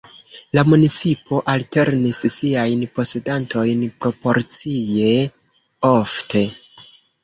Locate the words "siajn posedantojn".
2.37-3.87